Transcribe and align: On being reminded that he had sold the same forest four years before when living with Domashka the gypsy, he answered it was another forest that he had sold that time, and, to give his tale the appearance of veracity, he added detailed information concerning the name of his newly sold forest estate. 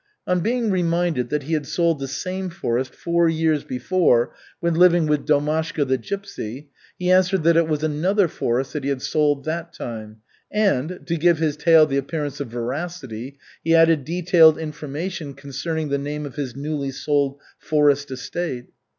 On 0.25 0.39
being 0.39 0.71
reminded 0.71 1.29
that 1.29 1.43
he 1.43 1.53
had 1.53 1.67
sold 1.67 1.99
the 1.99 2.07
same 2.07 2.49
forest 2.49 2.91
four 2.95 3.29
years 3.29 3.63
before 3.63 4.33
when 4.59 4.73
living 4.73 5.05
with 5.05 5.27
Domashka 5.27 5.85
the 5.85 5.99
gypsy, 5.99 6.69
he 6.97 7.11
answered 7.11 7.45
it 7.45 7.67
was 7.67 7.83
another 7.83 8.27
forest 8.27 8.73
that 8.73 8.83
he 8.83 8.89
had 8.89 9.03
sold 9.03 9.45
that 9.45 9.73
time, 9.73 10.21
and, 10.49 11.01
to 11.05 11.17
give 11.17 11.37
his 11.37 11.55
tale 11.55 11.85
the 11.85 11.97
appearance 11.97 12.39
of 12.39 12.47
veracity, 12.47 13.37
he 13.63 13.75
added 13.75 14.03
detailed 14.03 14.57
information 14.57 15.35
concerning 15.35 15.89
the 15.89 15.99
name 15.99 16.25
of 16.25 16.33
his 16.35 16.55
newly 16.55 16.89
sold 16.89 17.39
forest 17.59 18.09
estate. 18.09 18.69